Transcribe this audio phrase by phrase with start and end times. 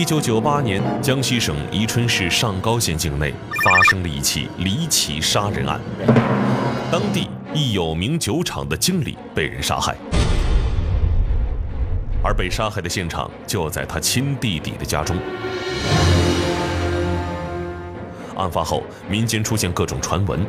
[0.00, 5.78] 一九九八年，江西省宜春市上高县境内发生了一起离奇杀人案，
[6.90, 9.94] 当地一有名酒厂的经理被人杀害，
[12.24, 15.14] 而被杀害的现场就在他亲弟弟的家中。
[18.38, 20.40] 案发后，民间出现各种传闻，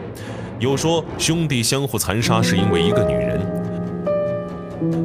[0.59, 3.45] 有说兄弟相互残杀是因为一个女人，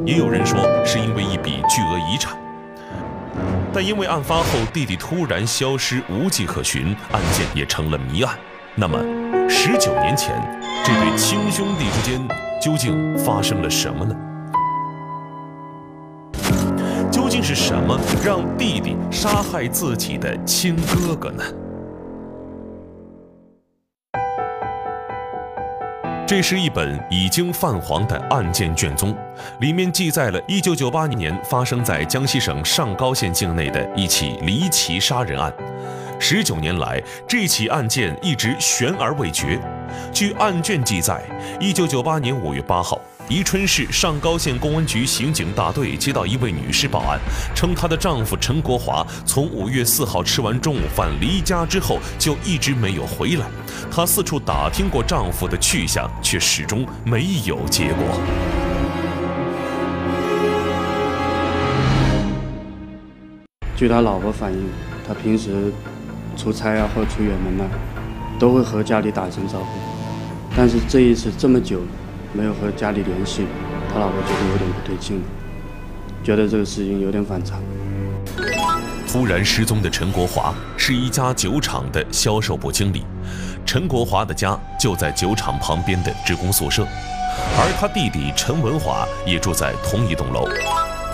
[0.05, 2.46] 也有人说是因为一笔巨额遗产。
[3.79, 8.35] 但因为案发后弟弟突然消失无迹可寻，案件也成了谜案。
[8.73, 8.97] 那么，
[9.47, 10.33] 十九年前
[10.83, 12.19] 这对亲兄弟之间
[12.59, 14.15] 究竟发生了什么呢？
[17.11, 21.43] 究竟是什么让弟弟杀害自己的亲哥哥呢？
[26.27, 29.15] 这是一本已经泛黄的案件卷宗，
[29.61, 35.53] 里面记载了1998年发生在江西省上高县境内的一起离奇杀人案。
[36.19, 39.57] 十九年来，这起案件一直悬而未决。
[40.11, 41.23] 据案卷记载
[41.61, 43.01] ，1998年5月8号。
[43.29, 47.19] 宜春市上高县公安局刑警大队接到一位女士报案，
[47.53, 53.45] 称她的丈夫陈国华从五月四号吃完中午饭离家之后就一直没有回来。
[53.91, 58.17] 她四处打听过丈夫的去向，却始终没有结果。
[63.75, 64.69] 据他老婆反映，
[65.05, 65.73] 他平时
[66.37, 67.69] 出差啊或出远门啊，
[68.39, 69.65] 都会和家里打声招呼，
[70.55, 71.81] 但是这一次这么久。
[72.33, 73.45] 没有和家里联系，
[73.91, 75.21] 他老婆觉得有点不对劲，
[76.23, 77.59] 觉得这个事情有点反常。
[79.07, 83.03] 突然失踪的陈国华是一家酒厂的销售部经理，
[83.65, 86.85] 陈国华的家就在酒厂旁边的职工宿舍，
[87.57, 90.47] 而他弟弟陈文华也住在同一栋楼。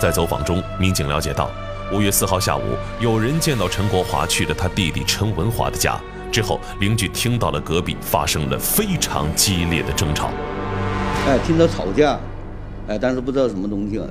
[0.00, 1.48] 在走访中，民警了解到，
[1.92, 2.62] 五月四号下午，
[3.00, 5.98] 有人见到陈国华去了他弟弟陈文华的家，
[6.32, 10.30] 之后邻居听到了隔壁发生了非常激烈的争吵。
[11.26, 12.18] 哎，听到吵架，
[12.86, 14.04] 哎，但是不知道什么东西啊。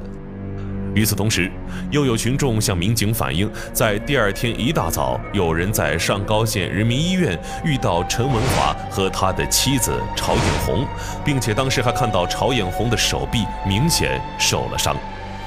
[0.96, 1.52] 与此同时，
[1.92, 10.86] 又有群众向民警反映，在第二天一大早，有人在上高县人民医院遇到陈文华和他的妻子曹艳红，
[11.24, 14.96] 并且当时还看到曹艳红的手臂明显受了伤。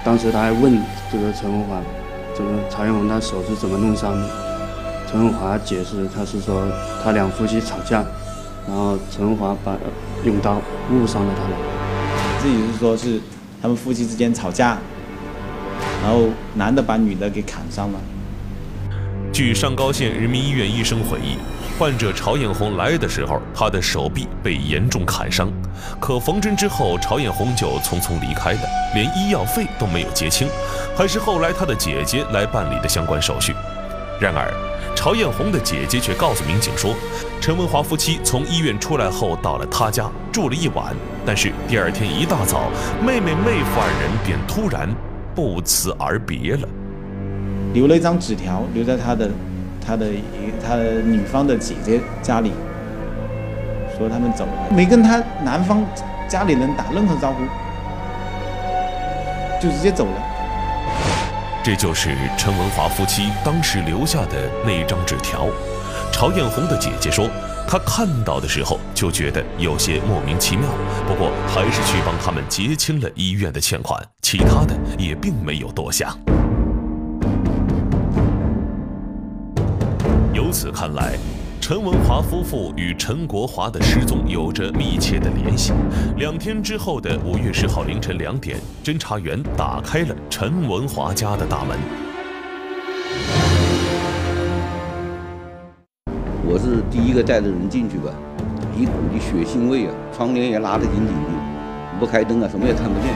[0.04, 1.80] 当时他还问这个陈文华，
[2.32, 4.28] 这个曹艳红他手是怎么弄伤的？
[5.10, 6.62] 陈文华解释，他是说
[7.02, 8.04] 他两夫妻吵架。
[8.68, 9.76] 然后陈文华把
[10.26, 10.60] 用刀
[10.90, 11.66] 误伤了他老婆。
[12.42, 13.20] 这也是说是
[13.62, 14.76] 他们夫妻之间吵架，
[16.02, 18.00] 然后男的把女的给砍伤了。
[19.32, 21.38] 据上高县人民医院医生回忆，
[21.78, 25.48] 患者曹艳红来的时候，她的手臂被严重砍伤，
[26.00, 28.60] 可缝针之后，曹艳红就匆匆离开了，
[28.94, 30.48] 连医药费都没有结清，
[30.96, 33.54] 还是后来她的姐姐来办理的相关手续。
[34.20, 34.52] 然而。
[34.96, 36.94] 曹艳红的姐姐却告诉民警说，
[37.40, 42.62] 陈文华夫妻从医院出来后到了他家住了一晚，但是第二天一大早，
[43.00, 44.88] 妹妹、妹夫二人便突然
[45.34, 46.68] 不辞而别了。
[47.72, 49.30] 留了一张纸条，留在他的、
[49.84, 50.06] 他的、
[50.66, 52.50] 他的女方的姐姐家里，
[53.96, 55.84] 说他们走了，没跟他男方
[56.28, 57.38] 家里人打任何招呼，
[59.62, 60.22] 就直接走了。
[61.62, 65.46] 这就是陈文华夫妻当时留下的那张纸条。
[66.18, 67.28] 曹艳红的姐姐说，
[67.68, 70.66] 她看到的时候就觉得有些莫名其妙，
[71.06, 76.18] 不过还是去帮他们结清了医院的欠款，其他的也并没有多想。
[80.32, 81.18] 由此看来。
[81.58, 85.72] 陈文华夫妇与陈国华的失踪有着密切的联系。
[86.16, 91.76] 两天之后的五月十号凌晨两点，侦查员打开了陈文华家的大门。
[96.56, 98.10] 我是第一个带着人进去吧，
[98.74, 103.12] 一股的血腥味啊，窗帘也拉得紧紧的，不开灯啊，什么也看不见。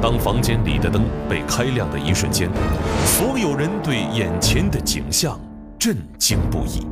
[0.00, 2.48] 当房间里的灯被开亮的一瞬间，
[3.04, 5.38] 所有人对眼前的景象
[5.78, 6.86] 震惊不已。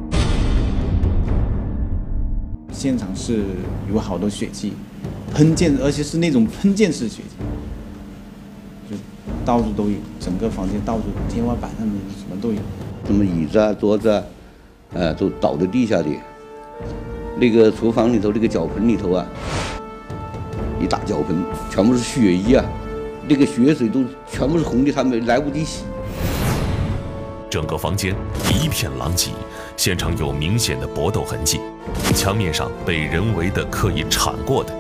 [2.71, 3.43] 现场是
[3.91, 4.75] 有好多血迹，
[5.33, 8.97] 喷溅，而且是那种喷溅式血迹，就
[9.47, 12.59] 到处都有，整个房间到处天花板上面什么都有，
[13.07, 14.23] 什么椅子啊、桌子啊，
[14.93, 16.09] 呃，都倒在地下的。
[17.37, 19.25] 那个厨房里头那个脚盆里头啊，
[20.81, 22.65] 一大脚盆，全部是血衣啊，
[23.27, 25.85] 那个血水都全部是红的，他们来不及洗。
[27.49, 28.15] 整个房间
[28.63, 29.31] 一片狼藉，
[29.77, 31.61] 现场有明显的搏斗痕迹，
[32.15, 34.73] 墙面上被人为的刻意铲过的。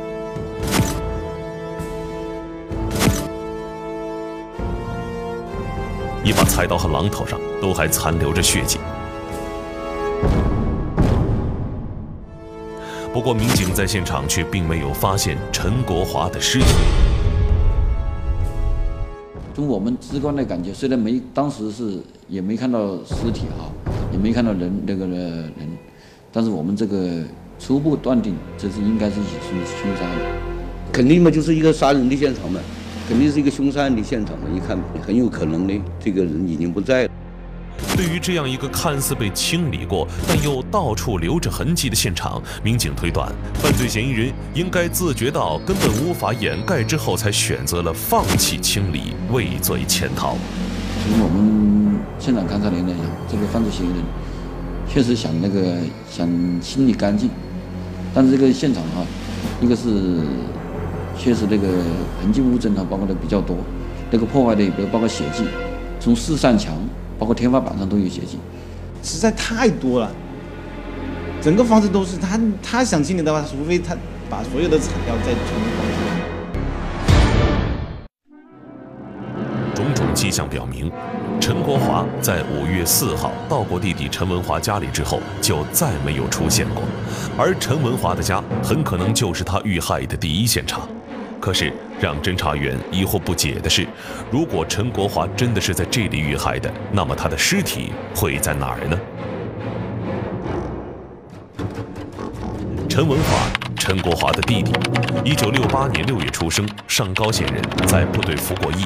[6.23, 8.79] 一把菜刀和榔头上都还残留着血迹。
[13.13, 16.67] 不过，民警在现场却并没有发现陈国华的尸体。
[19.53, 21.99] 从我们直观的感觉，虽然没当时是
[22.29, 23.69] 也没看到尸体哈，
[24.13, 25.53] 也没看到人那个人，
[26.31, 27.25] 但是我们这个
[27.59, 30.17] 初步断定，这是应该是一起凶凶杀案，
[30.93, 32.61] 肯定嘛，就是一个杀人的现场嘛，
[33.09, 37.11] 肯定是一个凶杀案的现场嘛，一看很有可能呢，这个人已经不在了。
[38.01, 50.35] 对于这样一个看似被清理过，但又到处留着痕迹的现场，民警推断，犯罪嫌疑人应该自觉到根本无法掩盖之后，才选择了放弃清理，畏罪潜逃。
[51.05, 53.01] 从我们现场勘查人来讲，
[53.31, 53.99] 这个犯罪嫌疑人
[54.89, 55.77] 确实想那个
[56.11, 56.27] 想
[56.59, 57.29] 清理干净，
[58.15, 59.05] 但是这个现场哈，
[59.61, 60.23] 一个是
[61.19, 61.69] 确实那个
[62.23, 63.59] 痕迹物证哈，包括的比较多，
[64.11, 65.45] 那个破坏的也包括血迹，
[66.01, 66.75] 从四扇墙。
[67.21, 68.39] 包括天花板上都有血迹，
[69.03, 70.11] 实在太多了。
[71.43, 73.95] 整个房子都是他，他想清理的话，除非他
[74.31, 76.13] 把所有的材料再重新放出来。
[79.75, 80.91] 种种迹象表明，
[81.39, 86.83] 陈国华在五月四号到过弟弟陈文华家里之后，就再没有出现过，
[87.37, 90.89] 而陈文华的家很可能就是他遇害的第一现场。
[91.41, 93.87] 可是，让侦查员疑惑不解的是，
[94.31, 99.01] 如果陈国华真的是在这里遇害的，那么他的尸体会在哪儿呢？
[102.91, 104.71] 陈文华，陈国华的弟弟，
[105.25, 108.85] 一九六八年六月出生，上高县人，在部队服过役，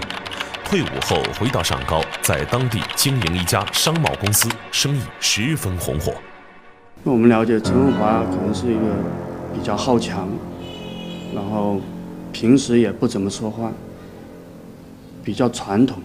[0.65, 6.15] 退伍后回到上高，在当地经营一家商贸公司，生意十分红火。
[7.03, 8.81] 那我们了解，陈文华可能是一个
[9.53, 10.29] 比较好强，
[11.35, 11.81] 然后。
[12.35, 13.71] 平时也不怎么说话，
[15.23, 15.99] 比较传统。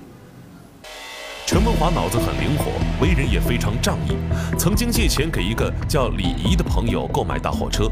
[1.47, 2.65] 陈文华脑子很灵活，
[3.01, 4.13] 为人也非常仗义，
[4.55, 7.89] 曾经借钱给一个叫李怡的朋友购买大货车。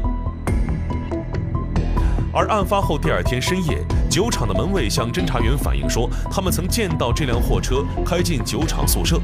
[2.32, 9.20] 而案发后第二天深夜，酒厂的门卫向侦查员反映说，他们曾见到这辆货车开进酒厂宿舍，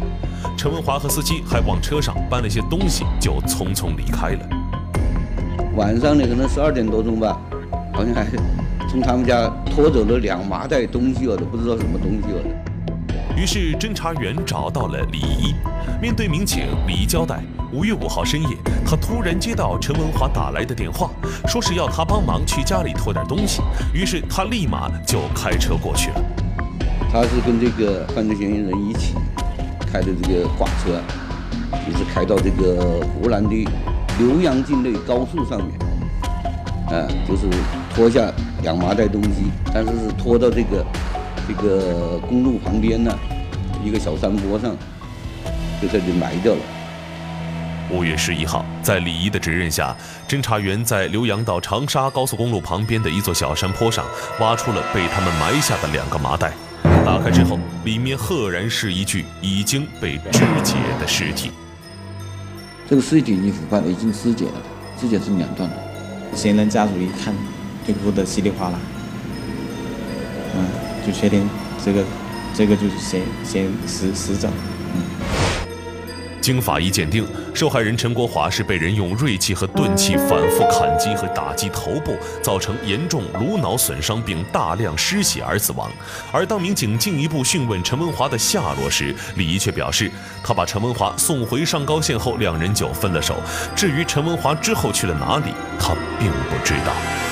[0.59, 4.49] 陈文华和司机还往车上搬了些东西，就匆匆离开了。
[5.77, 7.41] 晚上呢，可能十二点多钟吧，
[7.93, 8.27] 好像还。
[8.94, 13.37] 从他们家拖走了两麻袋东西我，都不知道什么东西了。
[13.37, 15.52] 于是侦查员找到了李一。
[16.00, 17.43] 面对民警，李一交代：
[17.73, 18.56] 五月五号深夜，
[18.87, 21.11] 他突然接到陈文华打来的电话，
[21.49, 23.62] 说是要他帮忙去家里拖点东西。
[23.93, 26.23] 于是他立马就开车过去了。
[27.11, 29.17] 他是跟这个犯罪嫌疑人一起
[29.93, 31.00] 开的这个挂车，
[31.88, 33.69] 也是开到这个湖南的
[34.20, 35.76] 浏阳境内高速上面，
[36.96, 37.49] 啊，就是
[37.93, 38.32] 拖下。
[38.65, 40.85] 两麻袋东西，但是是拖到这个
[41.47, 43.15] 这个公路旁边呢，
[43.85, 44.75] 一个小山坡上，
[45.81, 46.61] 就在这里埋掉了。
[47.91, 49.95] 五月十一号，在李仪的指认下，
[50.27, 54.03] 侦查员在浏阳到长沙高速公路旁边的一座小山坡上，
[54.41, 56.53] 挖出了被他们埋下的两个麻袋。
[57.05, 61.51] 打开之后，里面赫然是一具已经被肢解的尸体。
[62.89, 64.63] 这个尸体已经腐败了，已经肢解了，
[64.99, 65.77] 肢解成两段了。
[66.35, 67.35] 嫌疑人家属一看。
[67.86, 68.79] 就哭得稀里哗啦，
[70.55, 70.67] 嗯，
[71.06, 71.48] 就确定
[71.84, 72.05] 这个，
[72.55, 74.48] 这个就是嫌嫌死死者，
[74.94, 75.03] 嗯。
[76.41, 85.91] 经法医鉴定，受害人陈国华是被人用锐器和钝器反复砍击和打击头部，造成严重颅脑损伤并大量失血而死亡。
[86.31, 90.10] 而当民警进一步讯问陈文华的下落时，李怡却表示，
[90.43, 93.36] 他把陈文华送回上高县后，两人就分了手。
[93.74, 97.24] 至于陈文华之后去了哪里，他并不知道。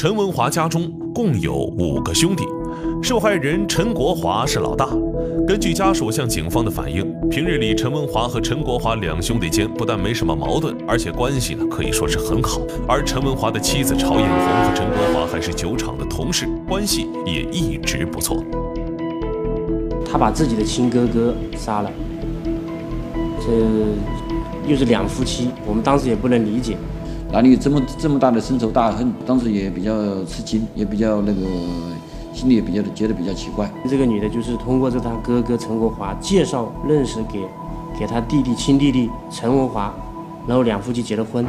[0.00, 2.42] 陈文华家中共有五个兄弟，
[3.02, 4.88] 受害人陈国华是老大。
[5.46, 12.62] 根据家属向警方的反映，平日里陈文华和陈国华两兄弟间不但没什么矛盾，而且关系呢可以说是很好。
[12.88, 18.42] 而陈文华的妻子曹艳红和陈国华还是酒厂的同事，关系也一直不错。
[20.10, 21.92] 他把自己的亲哥哥杀了，
[23.38, 23.52] 这
[24.66, 26.78] 又是两夫妻，我们当时也不能理解。
[27.32, 29.12] 哪里有这么这么大的深仇大恨？
[29.24, 29.92] 当时也比较
[30.24, 31.40] 吃惊，也比较那个，
[32.34, 33.70] 心里也比较觉得比较奇怪。
[33.88, 37.38] 这个女的就是通过这他哥哥陈国华介绍认识给，
[37.96, 39.94] 给她弟弟亲弟弟陈文华，
[40.44, 41.44] 然后两夫妻结了婚。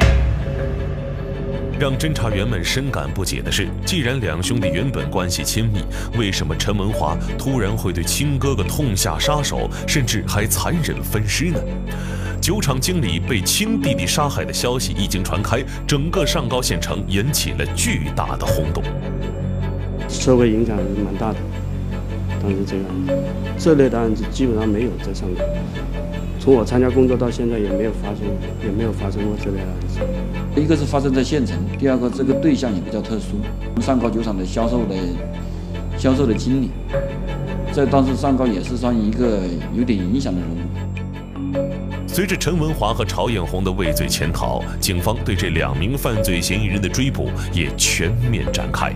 [1.78, 5.80] 让侦查员们深感不解的是，既然两兄弟原本关系亲密，
[6.16, 11.58] 为什么陈文华突然会对亲哥哥痛下杀手，甚至还残忍分尸呢？
[12.40, 18.82] 酒厂经理被亲弟弟杀害的消息一经传开，整个上高县城引起了巨大的轰动，
[20.08, 21.38] 社会影响还是蛮大的。
[22.40, 23.12] 当时这个案子，
[23.58, 25.44] 这类的案子基本上没有在上高。
[26.42, 28.22] 从我参加工作到现在，也没有发生，
[28.64, 30.60] 也没有发生过这类案子。
[30.60, 33.36] 一个是发生在县城，第二个这个对象也比较特殊，
[33.80, 34.96] 上高酒厂的销售的
[35.96, 36.70] 销售的经理，
[37.70, 41.58] 在当时上高也是算一个有点影响的人物。
[42.08, 48.92] 随着陈文华和曹艳红的畏罪潜逃，警方对这两名犯罪嫌疑人的追捕也全面展开。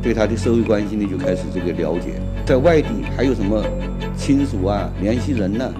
[0.00, 2.14] 对他的社会关系呢，就开始这个了解，
[2.46, 3.62] 在外地还有什么
[4.16, 5.70] 亲属啊、联系人呢？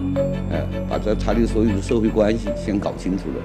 [0.51, 3.41] 哎，把这他的所有的社会关系先搞清楚了。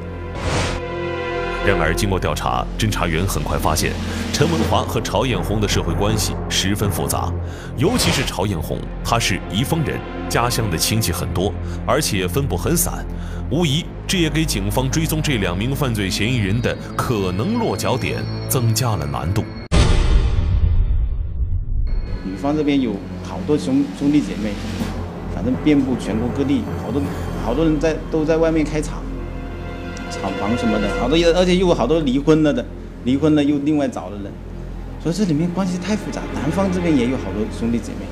[1.67, 3.93] 然而，经过调查，侦查员很快发现，
[4.35, 7.33] 陈文华和曹艳红的社会关系十分复杂，
[7.79, 11.51] 尤其是曹艳红，她是宜丰人，家乡的亲戚很多，
[11.87, 13.03] 而且分布很散，
[13.51, 19.43] 无疑这也给警方追踪这两名犯罪嫌疑人的可能落脚点增加了难度。
[22.27, 22.93] 女方这边有
[23.23, 24.84] 好多兄兄弟姐妹，反
[25.45, 27.03] 正遍布全国各地，好多
[27.45, 29.03] 好多人在都在外面开厂。
[30.11, 32.65] 厂房什么的，好多，而且又有好多离婚了的，
[33.05, 34.33] 离婚了又另外找了人，
[35.03, 36.23] 所以这里面关系太复杂。
[36.35, 38.07] 南方这边也有好多兄弟姐妹。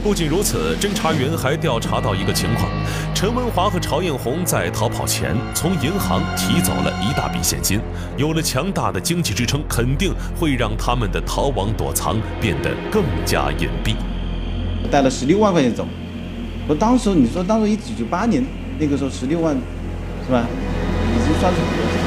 [0.00, 2.70] 不仅如此，侦查员还调查到一个情况：
[3.14, 7.80] 陈文华和曹艳红在逃跑前从银行提走了一大笔现金，
[8.16, 13.96] 有了强大的经济支撑，肯定会让他们的逃亡躲藏变得更加隐蔽。
[14.88, 15.84] 带了十六万块钱走，
[16.68, 18.44] 我当时你说，当时一九九八年
[18.78, 19.56] 那个时候十六万，
[20.26, 20.44] 是吧？
[21.16, 21.98] 已经算是很多了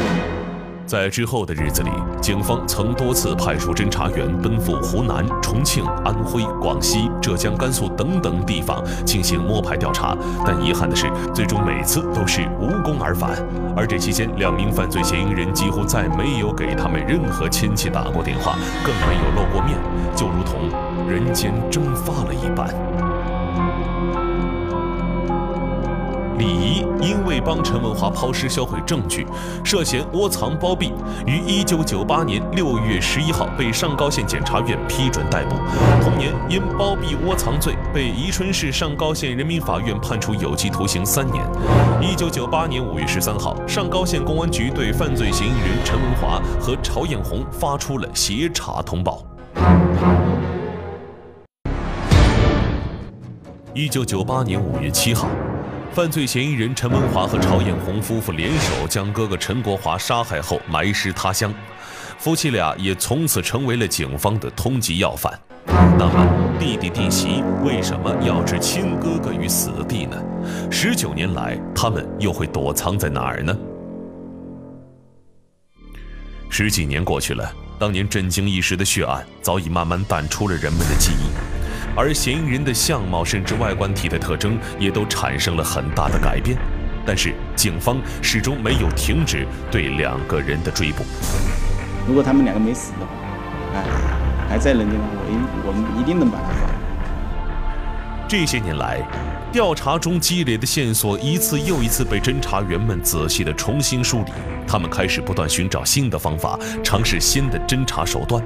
[0.85, 1.89] 在之后的日子里，
[2.21, 10.15] 警方曾多次派出侦查员奔赴湖南、重庆、安徽、广西、浙江、甘肃等等地方进行摸排调查，
[10.45, 13.31] 但遗憾的是，最终每次都是无功而返。
[13.75, 19.75] 而这期间，两名犯罪嫌疑人几乎再没有给他们任何亲戚打过电话，更没有露过面，
[20.15, 20.69] 就如同
[21.09, 23.10] 人间蒸发了一般。
[26.41, 29.27] 李仪因为帮陈文华抛尸销毁证据，
[29.63, 30.91] 涉嫌窝藏包庇，
[31.27, 35.55] 于一九九八年六月十一号被上高县检察院批准逮捕。
[36.03, 41.45] 同年，因包庇窝藏罪被宜春市上高县人民法院判处有期徒刑三年。
[42.01, 49.23] 一九九八年五月十三号，上高县公安局对犯罪嫌疑人陈文华和曹艳红发出了协查通报。
[53.75, 55.27] 一九九八年五月七号。
[55.93, 61.53] 犯罪嫌疑人陈文华和曹艳红夫妇联手将哥哥陈国华杀害后埋尸他乡，
[62.17, 65.37] 夫妻俩也从此成为了警方的通缉要犯。
[65.99, 70.15] 那么，弟弟弟媳为什么要置亲哥哥于死地呢？
[70.71, 73.53] 十九年来，他们又会躲藏在哪儿呢？
[76.49, 81.60] 十几年过去了，当年震惊一时的血案早已慢慢淡出了人们的记忆。
[81.95, 86.57] 而嫌疑人的相貌甚至外观体的特征也都产生了很大的改变，
[87.05, 91.03] 但是警方始终没有停止对两个人的追捕。
[92.07, 93.11] 如果他们两个没死的话，
[93.75, 93.83] 哎，
[94.49, 96.69] 还在人间我一我们一定能把他抓。
[98.27, 99.01] 这些年来，
[99.51, 104.31] 调查中积累的线索一次又一次被侦查员们仔细的重新梳理，
[104.65, 108.41] 他们开始不断寻找新的方法，尝试新的侦查手段。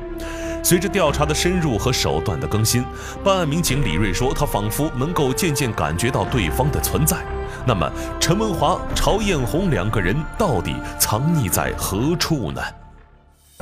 [0.65, 2.83] 随着调查的深入和手段的更新，
[3.23, 7.17] 办案民警李瑞说，他仿佛能够渐渐感觉到对方的存在。
[7.67, 7.87] 那么，
[8.19, 12.59] 陈文华、曹艳红两个人到底藏匿在何处呢？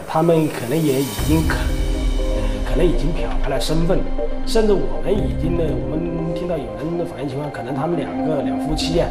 [0.07, 1.57] 他们可能也已经可，
[2.65, 3.99] 可能已经漂白了身份，
[4.45, 9.09] 甚至我们已经呢，我们听到有人的反映情况，可能他们两个两夫妻啊，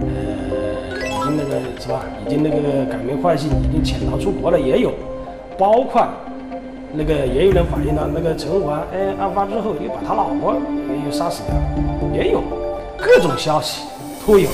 [0.00, 4.94] 呃，已经那个是吧，已经那个改名换姓，已经潜逃出国了，也有，
[5.58, 6.08] 包括。
[6.96, 10.56] 那个也有人反映了，那个陈文华，哎，案发之后又把他老婆
[11.04, 12.42] 又杀死了，也有
[12.96, 13.82] 各种消息
[14.26, 14.48] 都有。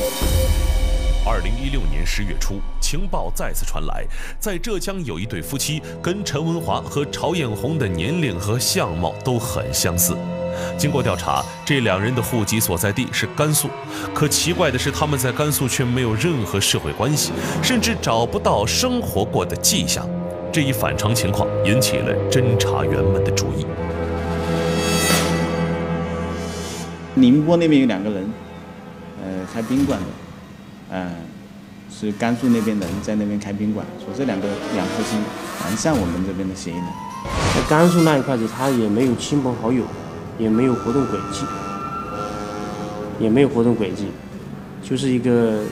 [1.24, 4.04] 二零一六年十月初，情报再次传来，
[4.40, 10.16] 在浙江有一对夫妻，跟陈文华和曹艳红的年龄和相貌都很相似。
[10.76, 13.68] 经过调查，这两人的户籍所在地是甘肃，
[14.12, 17.30] 可奇怪的是，他们在甘肃却没有任何社会关系，
[17.62, 20.04] 甚至找不到生活过的迹象。
[20.52, 23.64] 这一反常情况引起了侦查员们的注意。
[27.14, 28.30] 宁波那边有两个人，
[29.24, 30.06] 呃，开宾馆的，
[30.90, 31.10] 嗯，
[31.90, 35.16] 是甘肃那边的人在那边开宾馆，说这两个两夫妻
[35.64, 36.86] 蛮像我们这边的嫌疑人。
[37.54, 39.84] 在甘肃那一块子，他也没有亲朋好友，
[40.36, 41.46] 也没有活动轨迹，
[43.18, 44.08] 也没有活动轨迹，
[44.82, 45.62] 就是一个。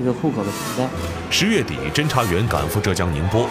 [0.00, 0.88] 一个户口的存在。
[1.30, 3.48] 十月底，侦查员赶赴浙江宁波，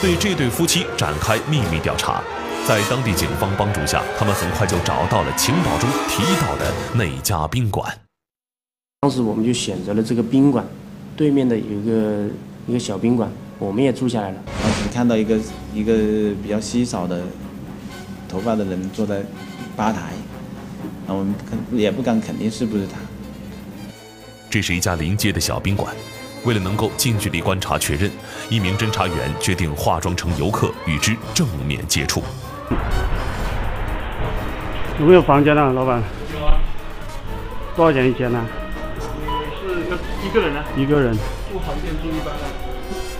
[0.00, 2.22] 对这对夫妻展开秘密调查。
[2.66, 7.96] 在当地警方帮助下，他们很快就找到了情报中提到的那家宾馆。
[9.02, 10.66] 当时我们就选择了这个宾馆，
[11.16, 12.26] 对面的有一个
[12.66, 14.42] 一个小宾馆，我们也住下来了。
[14.62, 15.38] 当时看到一个
[15.72, 15.92] 一个
[16.42, 17.22] 比较稀少的
[18.28, 19.22] 头发的人坐在
[19.76, 20.12] 吧台，
[21.06, 22.98] 那我们肯也不敢肯定是不是他。
[24.56, 25.94] 这是一家临街的小宾馆。
[26.44, 28.10] 为了能够近距离观察确认，
[28.48, 32.22] 一名侦查员决定化妆成游客与之正面接触。
[34.98, 36.02] 有没有房间呢，老板？
[36.32, 36.56] 有啊。
[37.76, 38.42] 多少钱一间呢？
[39.20, 39.26] 你
[39.60, 40.64] 是一个一个人呢？
[40.74, 41.12] 一个人。
[41.52, 42.40] 住房间住一般的。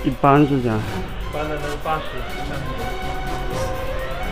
[0.05, 0.79] 一般是这样。
[0.79, 2.05] 一般的那个八十。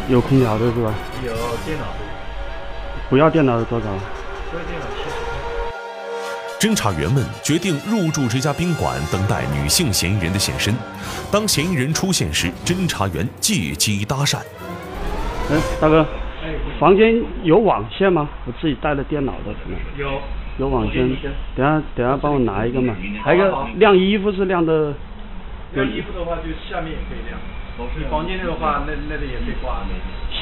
[0.08, 0.94] 有空调的是吧？
[1.22, 1.32] 有
[1.66, 2.00] 电脑的。
[3.10, 3.84] 不要电脑的多少？
[4.50, 5.23] 不要电脑七十。
[6.64, 10.72] 侦查员们决定入住这家宾馆，等待女性嫌疑人的现身。
[11.30, 14.40] 当嫌疑人出现时，侦查员借机搭讪
[15.52, 16.06] ：“哎，大哥，
[16.80, 18.26] 房间有网线吗？
[18.46, 20.08] 我自己带了电脑的，可能有
[20.56, 21.06] 有网线。
[21.54, 22.96] 等下等下帮我拿一个嘛。
[23.22, 24.94] 还有一个晾衣服是晾的。
[25.74, 27.38] 晾衣服的话，就下面也可以晾。
[27.98, 29.84] 你房间内的话，那那里也可以挂。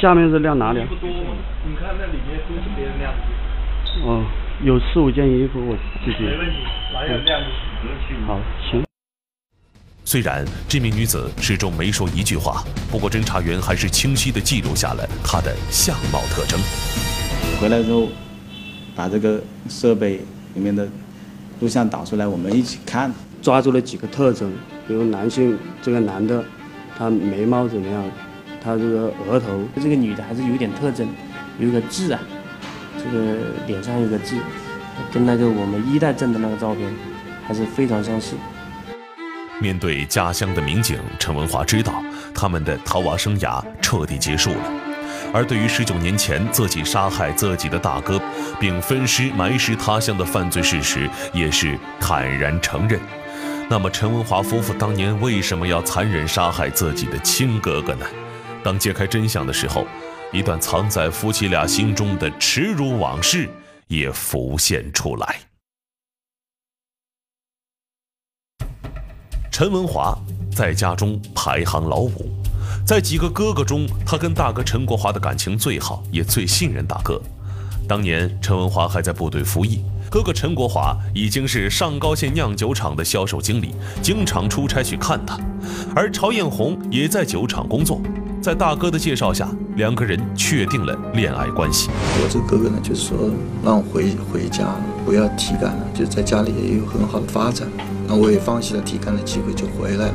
[0.01, 0.83] 下面是晾哪里？
[0.83, 1.35] 衣服多嘛？
[1.67, 4.09] 你看那里面都是别人晾的。
[4.09, 4.23] 哦。”
[4.61, 6.25] 有四五件衣服，我自己。
[6.25, 6.57] 没问题，
[6.93, 7.41] 哪有晾
[8.27, 8.39] 好，
[8.71, 8.85] 行。
[10.05, 16.61] 虽然这名女子始终没说一句话，不过侦查员还是清晰地记录下了她的相貌特征。
[17.61, 18.09] 回来之后，
[18.95, 20.21] 把这个设备
[20.55, 20.87] 里面的
[21.61, 24.53] 录像导出来，我们一起看，抓住了几个特征，
[24.87, 26.45] 比如男性这个男的，
[26.97, 28.05] 他眉毛怎么样，
[28.63, 31.09] 他这个额头，这个女的还是有点特征，
[31.59, 32.21] 有一个痣啊。
[33.03, 34.37] 这个脸上有个痣，
[35.13, 36.93] 跟那个我们一代镇的那个照片
[37.47, 38.37] 还是非常相似。
[39.61, 42.03] 面对家乡的民警，陈文华知道
[42.35, 44.73] 他们的逃亡生涯彻底结束了。
[45.33, 48.21] 而对于十九年前自己杀害自己的大哥，
[48.61, 53.01] 并分尸埋尸他乡的犯罪事实，也是坦然承认。
[53.69, 58.07] 那么，陈文华夫妇当年为什么要残忍杀害自己的亲哥哥呢？
[58.63, 59.87] 当揭开真相的时候。
[60.33, 63.49] 一段藏在夫妻俩心中的耻辱往事
[63.87, 65.41] 也浮现出来。
[69.51, 70.19] 陈文华
[70.57, 72.33] 在家中排行老五，
[72.87, 77.21] 在几个哥哥中，他跟大哥陈国华的感情最好，也最信任大哥。
[77.87, 85.39] 当年陈文华还在部队服役，哥哥陈国华已经是上高县酿酒厂的销售经理，经常出差去看他，
[85.95, 88.01] 而曹艳红也在酒厂工作。
[88.43, 91.89] 在大哥的介绍下，两个人确定了恋爱关系。
[92.21, 93.31] 我这哥哥呢，就是说
[93.65, 94.67] 让我回回家，
[95.07, 97.69] 不要体干了，就在家里也有很好的发展。
[98.09, 100.15] 那我也放弃了体干的机会，就回来了。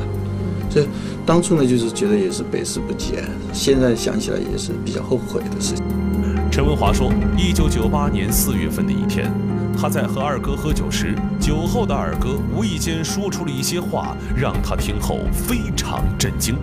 [0.68, 0.86] 所以
[1.24, 3.24] 当初呢，就是觉得也是百思不解。
[3.54, 5.82] 现在想起来也是比较后悔的事情。
[6.50, 9.32] 陈文华说，一九九八年四月份的一天，
[9.74, 16.54] 他在和二哥喝酒时，酒后的二哥无意间说出了一些话，让他听后非常震惊。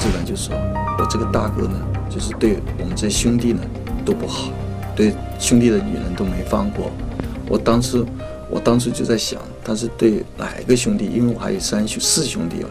[0.00, 0.56] 自然就说，
[0.98, 3.60] 我这个大哥呢，就是对我们这兄弟呢
[4.02, 4.50] 都不好，
[4.96, 6.90] 对兄弟的女人都没放过。
[7.46, 8.02] 我当时，
[8.48, 11.04] 我当时就在想，他是对哪一个兄弟？
[11.04, 12.70] 因为我还有三兄四兄弟嘛。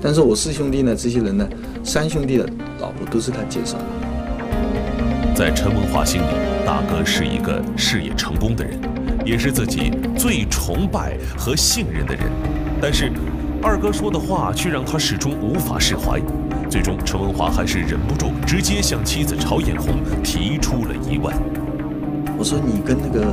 [0.00, 1.46] 但是我四兄弟呢，这些人呢，
[1.84, 2.48] 三兄弟的
[2.80, 5.34] 老婆都是他介绍的。
[5.34, 6.26] 在陈文华心里，
[6.64, 8.80] 大哥是一个事业成功的人，
[9.26, 12.24] 也是自己最崇拜和信任的人。
[12.80, 13.12] 但是，
[13.62, 16.18] 二哥说的话却让他始终无法释怀。
[16.72, 21.30] 最终，陈文华还是忍不住，直接向妻子曹艳红提出了疑问。
[22.38, 23.30] 我说：“你跟那个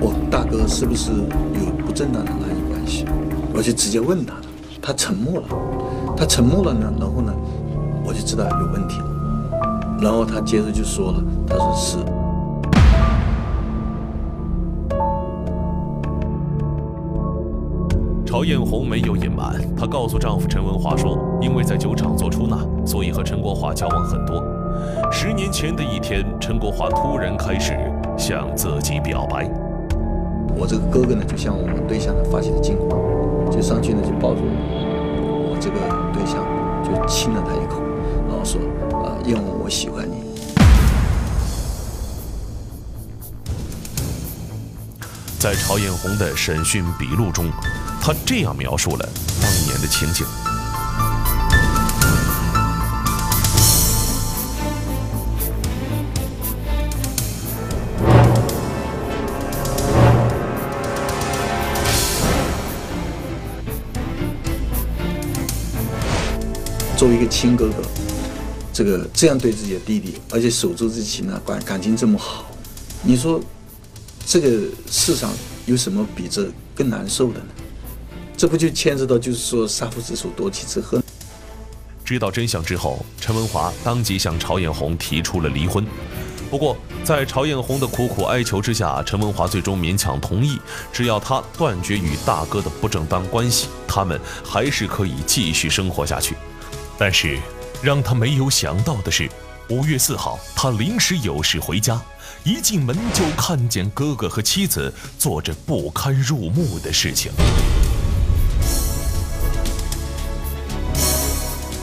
[0.00, 3.04] 我大哥是不是有不正当的男女关系？”
[3.52, 4.40] 我就直接问他了，
[4.80, 5.48] 他沉默了。
[6.16, 7.30] 他沉默了呢，然后呢，
[8.06, 9.98] 我就知道有问题了。
[10.00, 12.17] 然后他接着就说了，他说是。
[18.28, 24.44] 曹艳红没有隐瞒，她告诉丈夫陈文华说：“因为在酒厂做出纳，所以和陈国华交往很多。
[25.10, 27.72] 十年前的一天，陈国华突然开始
[28.18, 29.50] 向自己表白。
[30.54, 35.76] 我这个哥哥呢，就向我们对象呢发起了进攻，就上去呢就抱住我这个
[36.12, 36.44] 对象，
[36.84, 37.80] 就亲了他一口，
[38.28, 38.60] 然后说
[39.08, 40.28] ：‘啊，燕文，我喜欢你。’
[45.40, 47.46] 在曹艳红的审讯笔录中。”
[48.00, 49.08] 他这样描述了
[49.40, 50.24] 当年的情景。
[66.96, 67.74] 作为一个亲哥哥，
[68.72, 72.46] 这个这样对自己的弟弟，而且守住自己亲呢感感情这么好，
[73.02, 73.40] 你说
[74.26, 75.30] 这个世上
[75.66, 77.46] 有什么比这更难受的呢？
[78.38, 81.02] 这不就牵涉到就是说杀父之仇夺妻之恨？
[82.04, 85.84] 知道真相之后，陈文华当即向曹艳红提出了离婚。
[86.48, 90.56] 不过，在曹艳红的苦苦哀求之下，陈文华最终勉强同意，
[90.92, 96.36] 只要他断绝与大哥的不正当关系，他们还是可以继续生活下去。
[96.96, 97.40] 但是，
[97.82, 99.28] 让他没有想到的是，
[99.68, 102.00] 五月四号，他临时有事回家，
[102.44, 107.32] 一进门就看见哥哥和妻子做着不堪入目的事情。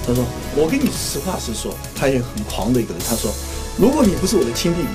[0.08, 0.24] 他说
[0.56, 3.02] ：“我跟你实话实说，他也很狂的一个人。
[3.10, 3.32] 他说，
[3.78, 4.88] 如果你不是我的亲弟弟，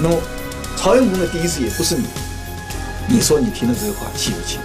[0.00, 0.16] 那么
[0.76, 2.04] 曹艳红的第一次也不是你。
[3.08, 4.58] 你说你听了这个话气不气？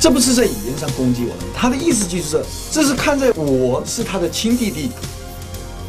[0.00, 4.90] 这不是在语言上攻击我的，他的意思就是，这是看在我是他的亲弟弟，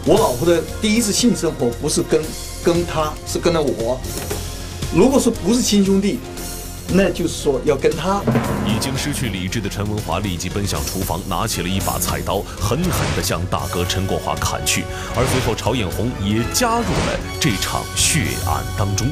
[0.05, 2.21] 我老婆的第一次性生活不是跟
[2.63, 3.99] 跟他是跟了我。
[4.93, 6.19] 如果说不是亲兄弟。”
[6.93, 8.21] 那就是说，要跟他
[8.65, 14.83] 已经失去理智的陈文华立即奔向厨房，拿起了一把菜刀，狠狠地向大哥陈国华砍去。
[15.15, 19.07] 而随后，朝艳红也加入了这场血案当中。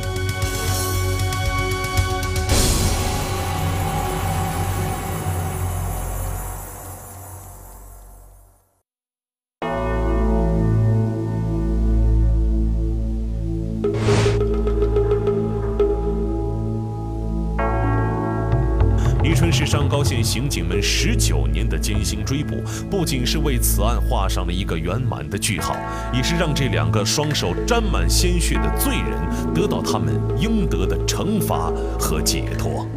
[20.34, 22.56] 刑警们十九年的艰辛追捕，
[22.90, 25.76] 不仅是为此案画上了一个圆满的句号，
[26.12, 32.88] 也是让这两个双手沾满鲜血的罪人得到他们应得的惩罚和解脱。